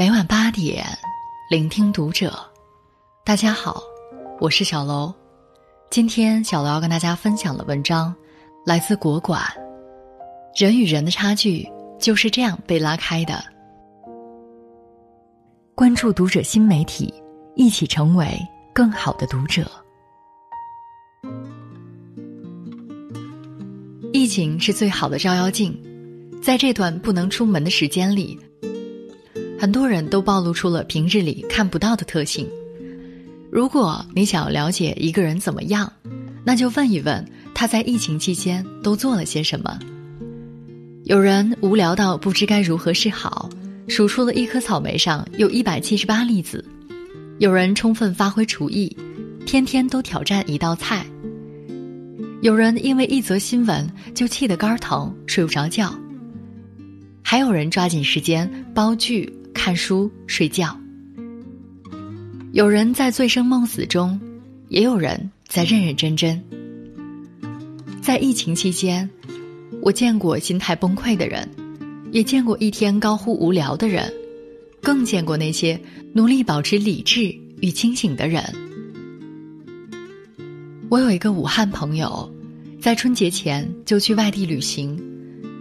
[0.00, 0.82] 每晚八点，
[1.50, 2.32] 聆听读者。
[3.22, 3.82] 大家好，
[4.40, 5.12] 我是小楼。
[5.90, 8.14] 今天小楼要跟大家分享的文章
[8.64, 9.42] 来自国馆。
[10.56, 11.68] 人与人的差距
[11.98, 13.44] 就是这样被拉开的。
[15.74, 17.12] 关注读者新媒体，
[17.54, 18.26] 一起成为
[18.72, 19.70] 更好的读者。
[24.14, 25.78] 疫情是最好的照妖镜，
[26.42, 28.40] 在这段不能出门的时间里。
[29.60, 32.48] 很多人都暴露出了平日里看不到的特性。
[33.52, 35.92] 如果你想要了解一个人怎么样，
[36.42, 37.22] 那就问一问
[37.54, 39.78] 他在疫情期间都做了些什么。
[41.04, 43.50] 有人无聊到不知该如何是好，
[43.86, 46.64] 数出了一颗草莓上有一百七十八粒籽；
[47.38, 48.96] 有人充分发挥厨艺，
[49.44, 51.04] 天天都挑战一道菜；
[52.40, 55.90] 有人因为一则新闻就气得肝疼睡不着觉；
[57.22, 59.30] 还有人抓紧时间煲剧。
[59.54, 60.76] 看书、睡觉。
[62.52, 64.20] 有人在醉生梦死中，
[64.68, 66.42] 也有人在认认真真。
[68.02, 69.08] 在疫情期间，
[69.82, 71.48] 我见过心态崩溃的人，
[72.10, 74.12] 也见过一天高呼无聊的人，
[74.82, 75.80] 更见过那些
[76.12, 78.42] 努力保持理智与清醒的人。
[80.88, 82.28] 我有一个武汉朋友，
[82.80, 85.00] 在春节前就去外地旅行，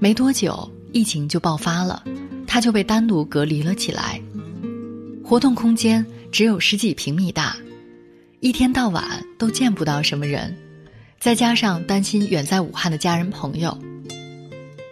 [0.00, 2.02] 没多久疫情就爆发了。
[2.52, 4.20] 他就被单独隔离了起来，
[5.24, 7.56] 活动空间只有十几平米大，
[8.40, 10.54] 一天到晚都见不到什么人，
[11.18, 13.74] 再加上担心远在武汉的家人朋友，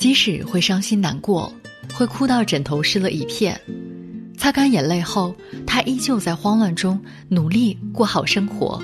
[0.00, 1.54] 即使会伤心难过，
[1.92, 3.56] 会哭到枕头湿了一片，
[4.36, 5.32] 擦干眼泪后，
[5.64, 8.82] 他依旧在慌乱中努力过好生活，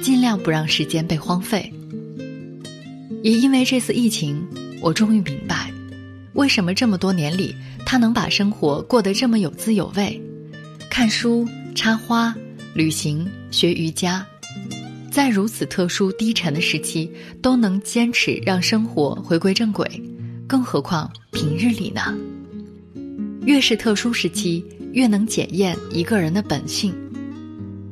[0.00, 1.72] 尽量不让时间被荒废。
[3.24, 4.40] 也因为这次疫情，
[4.80, 5.72] 我终于明白，
[6.34, 7.52] 为什么这么多年里。
[7.92, 10.18] 他能把生活过得这么有滋有味，
[10.88, 12.34] 看书、插花、
[12.72, 14.26] 旅行、学瑜伽，
[15.10, 17.12] 在如此特殊低沉的时期
[17.42, 19.86] 都能坚持让生活回归正轨，
[20.46, 22.16] 更何况平日里呢？
[23.44, 26.94] 越是特殊时期，越能检验一个人的本性。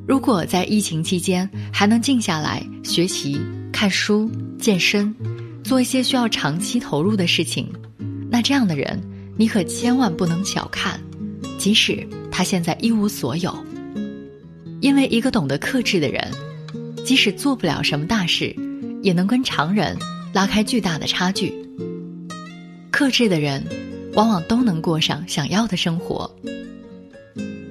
[0.08, 3.38] 如果在疫情期间还能静下来学习、
[3.70, 5.14] 看书、健身，
[5.62, 7.70] 做一些需要长期投入的事情，
[8.30, 8.98] 那这样的人。
[9.40, 11.00] 你可千万不能小看，
[11.56, 13.56] 即使他现在一无所有，
[14.82, 16.30] 因为一个懂得克制的人，
[17.06, 18.54] 即使做不了什么大事，
[19.02, 19.96] 也能跟常人
[20.34, 21.54] 拉开巨大的差距。
[22.90, 23.64] 克制的人，
[24.12, 26.30] 往往都能过上想要的生活。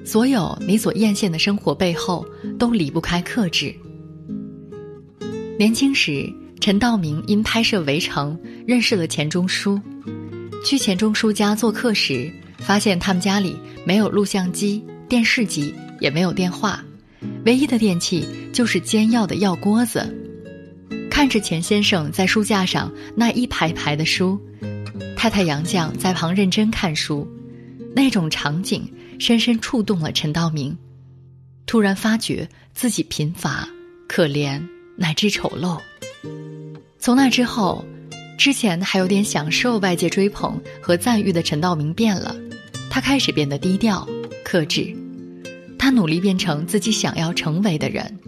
[0.04, 2.26] 所有你所艳羡的生活背后，
[2.58, 3.72] 都离不开克制。
[5.56, 6.28] 年轻时，
[6.60, 9.80] 陈道明因拍摄《围城》认识了钱钟书。
[10.64, 16.84] 去钱钟书家做客时，发现他们家里没有录像机、电视机，也没有电话，
[17.46, 20.14] 唯一的电器就是煎药的药锅子。
[21.10, 24.38] 看着钱先生在书架上那一排排的书，
[25.16, 27.26] 太太杨绛在旁认真看书，
[27.96, 28.86] 那种场景
[29.18, 30.76] 深深触动了陈道明，
[31.66, 33.66] 突然发觉自己贫乏、
[34.06, 34.62] 可怜
[34.96, 35.80] 乃至丑陋。
[36.98, 37.84] 从那之后。
[38.40, 42.34] 之前还有点享受外界追捧和赞誉的陈道明变了，
[42.88, 44.08] 他开始变得低调、
[44.42, 44.96] 克制，
[45.78, 48.18] 他努力变成自己想要成为的人，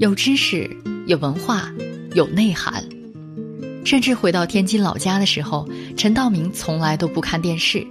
[0.00, 0.68] 有知识、
[1.06, 1.72] 有文化、
[2.14, 2.84] 有内涵。
[3.84, 7.86] 甚至回到天津老家的时候，陈道明从来都不看电视，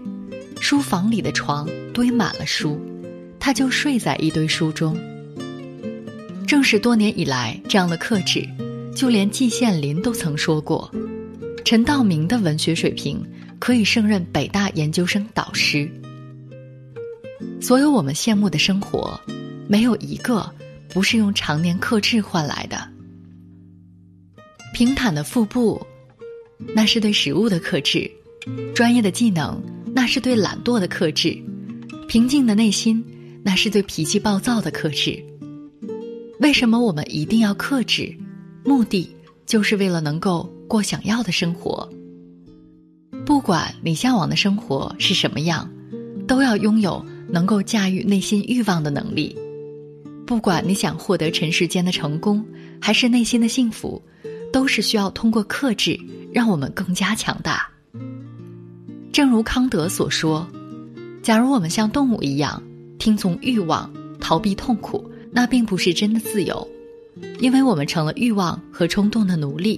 [0.59, 2.77] 书房里的床堆满了书，
[3.39, 4.93] 他就睡在一堆书中。
[6.45, 8.45] 正是多年以来这样的克制，
[8.93, 10.91] 就连季羡林都曾说过。
[11.63, 13.23] 陈道明的文学水平
[13.59, 15.89] 可以胜任北大研究生导师。
[17.61, 19.19] 所有我们羡慕的生活，
[19.67, 20.49] 没有一个
[20.89, 22.87] 不是用常年克制换来的。
[24.73, 25.79] 平坦的腹部，
[26.73, 28.09] 那是对食物的克制；
[28.73, 29.61] 专业的技能，
[29.93, 31.37] 那是对懒惰的克制；
[32.07, 33.03] 平静的内心，
[33.43, 35.23] 那是对脾气暴躁的克制。
[36.39, 38.13] 为什么我们一定要克制？
[38.65, 39.15] 目的
[39.45, 40.51] 就是为了能够。
[40.71, 41.89] 过想要的生活。
[43.25, 45.69] 不管你向往的生活是什么样，
[46.25, 49.37] 都要拥有能够驾驭内心欲望的能力。
[50.25, 52.41] 不管你想获得尘世间的成功，
[52.79, 54.01] 还是内心的幸福，
[54.53, 55.99] 都是需要通过克制，
[56.31, 57.69] 让我们更加强大。
[59.11, 60.47] 正如康德所说
[61.21, 62.63] ：“假如我们像动物一样
[62.97, 63.91] 听从欲望、
[64.21, 66.65] 逃避痛苦，那并不是真的自由，
[67.41, 69.77] 因为我们成了欲望和冲动的奴隶。”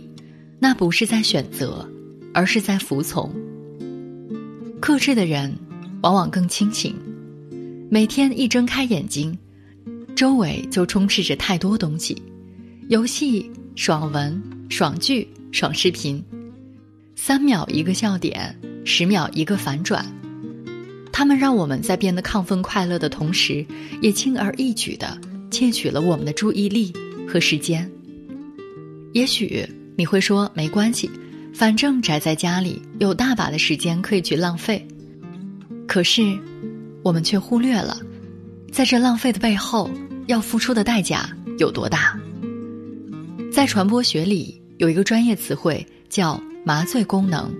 [0.63, 1.85] 那不是在选择，
[2.33, 3.29] 而是在服从。
[4.79, 5.53] 克制的人，
[6.01, 6.95] 往往更清醒。
[7.91, 9.37] 每天一睁开眼睛，
[10.15, 12.15] 周围就充斥着太多东西：
[12.87, 16.23] 游戏、爽文、爽剧、爽视频，
[17.17, 20.05] 三秒一个笑点，十秒一个反转。
[21.11, 23.65] 他们让我们在变得亢奋快乐的同时，
[24.01, 25.19] 也轻而易举的
[25.51, 26.93] 窃取了我们的注意力
[27.27, 27.91] 和时间。
[29.11, 31.09] 也许你会说没关系，
[31.53, 34.85] 反正宅在家里有大把的时间可以去浪费。
[35.87, 36.37] 可是，
[37.03, 37.99] 我们却忽略了，
[38.71, 39.89] 在这浪费的背后，
[40.27, 41.29] 要付出的代价
[41.59, 42.17] 有多大。
[43.51, 47.53] 在传播学里，有一个专业词汇叫“麻醉功能”。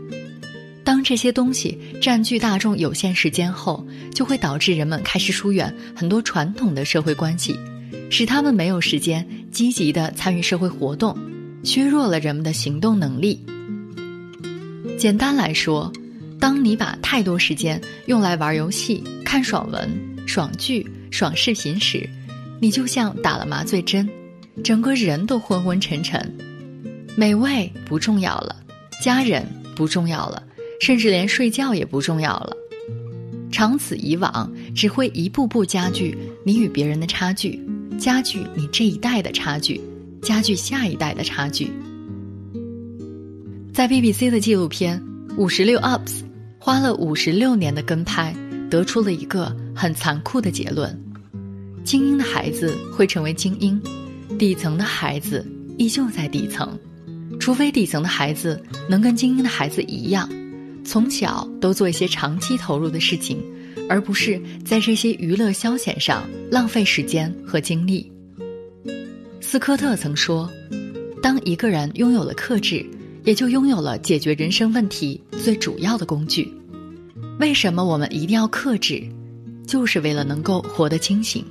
[0.83, 7.56] 当这些东西占据大众有限时间后，就会导致人们开始疏远很多传统的社会关系，
[8.09, 11.15] 使他们没有时间积极的参与社会活动，
[11.63, 13.44] 削弱了人们的行动能力。
[14.98, 15.92] 简单来说，
[16.39, 19.89] 当你把太多时间用来玩游戏、看爽文、
[20.27, 22.07] 爽剧、爽视频时，
[22.60, 24.07] 你就像打了麻醉针，
[24.63, 26.31] 整个人都昏昏沉沉，
[27.15, 28.56] 美味不重要了，
[29.01, 29.45] 家人
[29.75, 30.44] 不重要了。
[30.81, 32.57] 甚至连睡觉也不重要了，
[33.50, 37.57] 长此以往，只会一步步加剧你与别人的差距，
[37.98, 39.80] 加剧你这一代的差距，
[40.24, 41.70] 加剧下一代的差距。
[43.74, 45.02] 在 BBC 的纪录片
[45.36, 46.00] 《五十六 UPS》，
[46.60, 48.34] 花了五十六年的跟拍，
[48.70, 50.98] 得出了一个很残酷的结论：
[51.84, 53.81] 精英的孩子会成为精英，
[54.38, 55.46] 底层的孩子
[55.78, 56.78] 依旧在底层，
[57.40, 60.30] 除非底层的孩子能跟精英的孩子一样。
[60.86, 63.44] 从小都做一些长期投入的事情，
[63.90, 68.12] 而不是在这些娱乐消遣上浪费时间和精力。
[69.54, 70.50] 斯科特曾说
[71.22, 72.84] ：“当一个人拥有了克制，
[73.24, 76.52] 也就拥有了解决人生问题最主要的工具。”
[77.40, 79.08] 为什么我们一定要克制？
[79.68, 81.46] 就是为了能够活得清醒。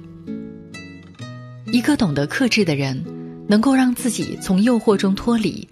[1.67, 3.01] 一个懂得克制的人，
[3.47, 5.69] 能够让自己从诱惑中脱离。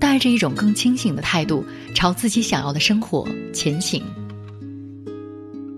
[0.00, 1.62] 带着一种更清醒的态度，
[1.94, 4.02] 朝自己想要的生活前行。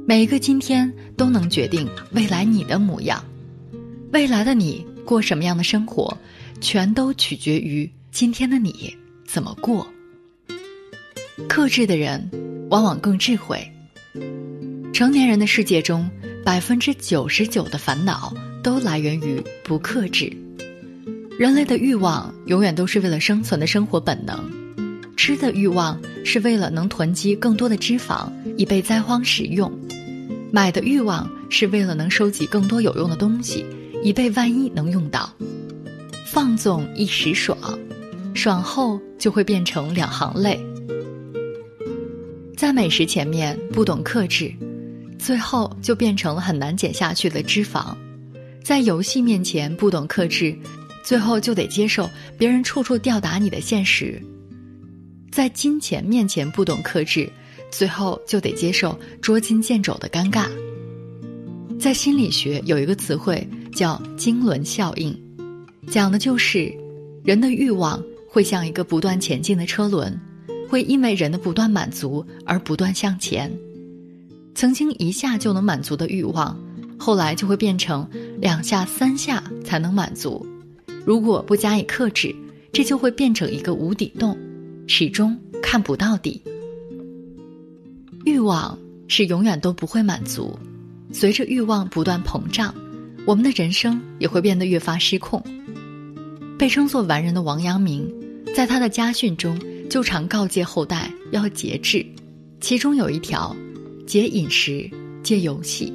[0.06, 3.20] 每一个今天都能决定未来你的模样，
[4.12, 6.14] 未来的你过什么样的生活，
[6.60, 8.94] 全都取决于今天的你
[9.26, 9.88] 怎么过。
[11.48, 12.30] 克制的人
[12.68, 13.58] 往往更智慧。
[14.92, 16.06] 成年人的世界中，
[16.44, 20.30] 百分之九十九的烦恼都来源于不克制。
[21.38, 24.38] 人类的欲望永远都是为了生存的生活本能，
[25.16, 29.72] 吃的欲望是为了能囤积更多的脂肪以备灾荒使用，
[30.52, 33.64] 买的欲望是为了能收集更多有用的东西
[34.02, 35.32] 以备万一能用到，
[36.26, 37.56] 放纵一时爽，
[38.34, 40.58] 爽后就会变成两行泪。
[42.56, 44.52] 在美食前面不懂克制，
[45.18, 47.94] 最后就变成了很难减下去的脂肪；
[48.64, 50.56] 在游戏面前不懂克制。
[51.04, 54.20] 最后就得接受别人处处吊打你的现实，
[55.30, 57.26] 在金钱面前不懂克制，
[57.70, 60.46] 最后就得接受捉襟见肘的尴尬。
[61.80, 65.16] 在心理学有一个词汇叫“经轮效应”，
[65.88, 66.72] 讲的就是
[67.24, 70.18] 人的欲望会像一个不断前进的车轮，
[70.68, 73.50] 会因为人的不断满足而不断向前。
[74.54, 76.58] 曾经一下就能满足的欲望，
[76.98, 78.08] 后来就会变成
[78.40, 80.44] 两下三下才能满足。
[81.04, 82.34] 如果不加以克制，
[82.72, 84.36] 这就会变成一个无底洞，
[84.86, 86.42] 始终看不到底。
[88.24, 90.58] 欲望是永远都不会满足，
[91.12, 92.74] 随着欲望不断膨胀，
[93.28, 95.44] 我们的人生也会变得越发失控。
[96.58, 98.10] 被称作完人的王阳明，
[98.56, 102.02] 在他的家训中就常告诫后代要节制，
[102.58, 103.54] 其中有一条：
[104.06, 104.90] 节饮食，
[105.22, 105.92] 戒游戏。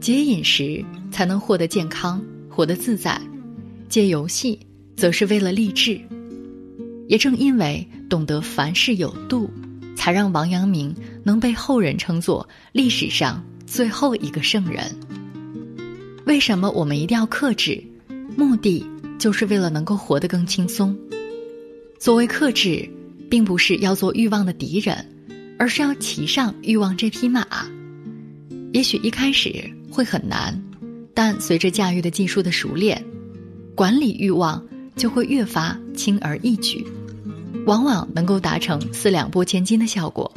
[0.00, 0.82] 节饮食
[1.12, 2.18] 才能获得健康，
[2.48, 3.20] 活得自在。
[3.90, 4.58] 戒游戏，
[4.96, 6.00] 则是为了励志。
[7.06, 9.50] 也正因为懂得凡事有度，
[9.94, 14.90] 才让王阳明能被后人称作历史上最后一个圣人。
[16.30, 17.82] 为什么我们一定要克制？
[18.36, 18.86] 目的
[19.18, 20.96] 就是为了能够活得更轻松。
[21.98, 22.88] 所谓克制，
[23.28, 25.04] 并不是要做欲望的敌人，
[25.58, 27.44] 而是要骑上欲望这匹马。
[28.72, 30.56] 也许一开始会很难，
[31.14, 33.04] 但随着驾驭的技术的熟练。
[33.74, 36.86] 管理欲望就会越发轻而易举，
[37.66, 40.32] 往往能够达成四两拨千斤的效果。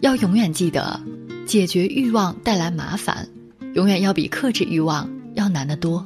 [0.00, 1.00] 要永远记得，
[1.46, 3.28] 解决欲望带来麻烦，
[3.76, 6.02] 永远要比克制欲望要难得多。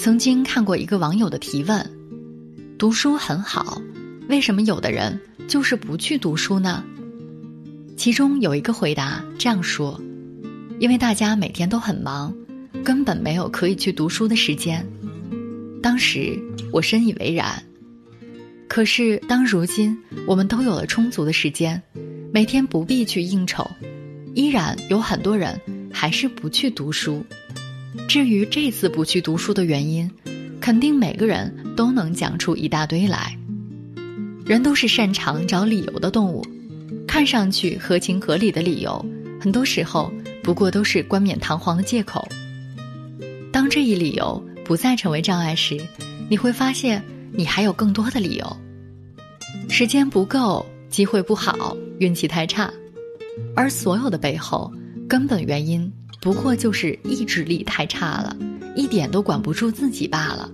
[0.00, 1.90] 曾经看过一个网友的提问：
[2.76, 3.80] 读书很好，
[4.28, 6.82] 为什么有的人就是不去读书呢？
[7.96, 10.00] 其中有一个回答这样说
[10.80, 12.34] ：“因为大家每天都很忙，
[12.82, 14.84] 根本没有可以去读书的时间。”
[15.80, 16.36] 当时
[16.72, 17.62] 我深以为然。
[18.68, 21.80] 可是当如今我们都有了充足的时间，
[22.32, 23.70] 每天不必去应酬，
[24.34, 25.60] 依然有很多人
[25.92, 27.24] 还是不去读书。
[28.08, 30.10] 至于这次不去读书的原因，
[30.60, 33.36] 肯定每个人都能讲出一大堆来。
[34.44, 36.44] 人都是擅长找理由的动物，
[37.06, 39.04] 看上去合情合理的理由，
[39.40, 42.26] 很多时候不过都是冠冕堂皇的借口。
[43.52, 45.80] 当这一理由不再成为障碍时，
[46.28, 48.56] 你会发现你还有更多的理由。
[49.68, 52.72] 时间不够，机会不好，运气太差，
[53.54, 54.72] 而所有的背后
[55.12, 55.92] 根本原因
[56.22, 58.34] 不过就是意志力太差了，
[58.74, 60.50] 一点都管不住自己罢了。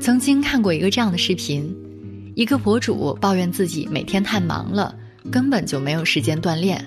[0.00, 1.70] 曾经看过一个这样的视频，
[2.34, 4.96] 一个博主抱怨自己每天太忙了，
[5.30, 6.82] 根本就没有时间锻炼。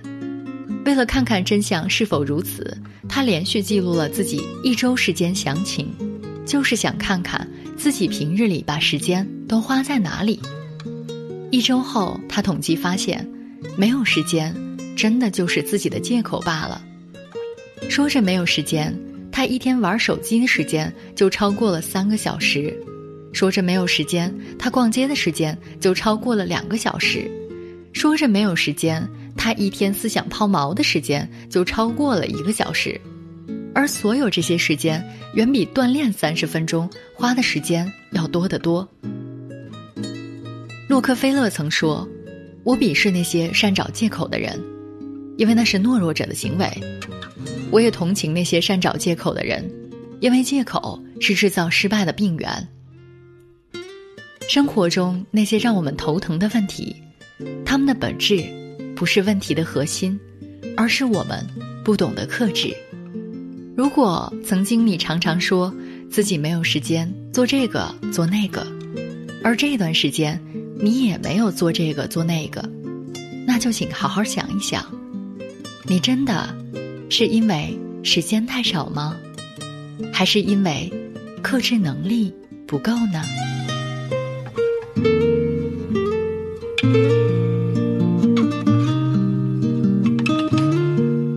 [0.86, 2.76] 为了看看真相是否如此，
[3.08, 5.88] 他连续记录了自己一周时间详情，
[6.48, 7.48] 就是想看看
[7.78, 10.40] 自己平日里把时间都花在哪里。
[11.52, 13.24] 一周后，他统计发现，
[13.78, 14.52] 没有时间，
[14.96, 16.82] 真的就是自己的借口罢了。
[17.90, 18.98] 说着没有时间，
[19.32, 22.74] 他一天玩手机的时间就超过了三个小时；
[23.34, 27.30] 说着没有时间，他逛街的时间就超过了两个小时；
[27.92, 33.00] 说着没有时间，他一天思想抛锚的时间就超过了一个小时。
[33.76, 38.88] 而所有这些时间，远比锻炼三十分钟花的时间要多得多。
[40.88, 42.08] 洛克菲勒曾说
[42.64, 44.62] ：“我鄙视那些善找借口的人，
[45.38, 46.68] 因为那是懦弱者的行为。
[47.72, 49.70] 我也同情那些善找借口的人，
[50.20, 52.68] 因为借口是制造失败的病源。
[54.48, 56.96] 生活中那些让我们头疼的问题，
[57.66, 58.44] 他们的本质
[58.96, 60.20] 不是问题的核心，
[60.78, 61.46] 而是我们
[61.84, 62.76] 不懂得克制。
[63.76, 65.74] 如果曾经你常常说
[66.12, 68.66] 自己没有时间做这个做那个，
[69.44, 70.40] 而这段时间。”
[70.76, 72.68] 你也没有做这个做那个，
[73.48, 74.86] 那就请好好想一想，
[75.86, 76.56] 你真的
[77.10, 79.16] 是因为时间太少吗？
[80.12, 80.92] 还是因为
[81.42, 82.34] 克制能力
[82.66, 83.22] 不够呢？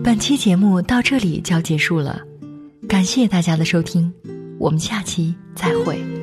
[0.03, 2.21] 本期节目到这里就要结束了，
[2.87, 4.11] 感谢大家的收听，
[4.57, 6.16] 我们下期再会。